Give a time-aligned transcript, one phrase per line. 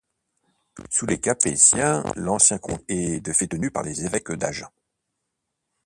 [0.89, 4.67] Sous les Capétiens l'ancien comté est de fait tenu par les évêques d'Agen.